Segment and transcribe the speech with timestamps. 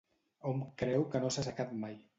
[0.51, 2.05] Hom creu que no s'ha assecat mai.